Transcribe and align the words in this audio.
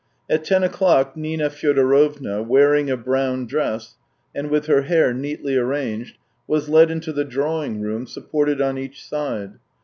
At 0.27 0.43
ten 0.43 0.63
o'clock 0.63 1.15
Nina 1.15 1.51
Fyodorovna, 1.51 2.41
wear 2.41 2.73
ing 2.73 2.89
a 2.89 2.97
brown 2.97 3.45
dress 3.45 3.97
and 4.33 4.49
with 4.49 4.65
her 4.65 4.81
hair 4.81 5.13
neatly 5.13 5.55
arranged, 5.55 6.17
was 6.47 6.69
led 6.69 6.89
into 6.89 7.13
the 7.13 7.23
drawing 7.23 7.81
room, 7.81 8.07
supported 8.07 8.59
on 8.61 8.79
each 8.79 9.07
side. 9.07 9.59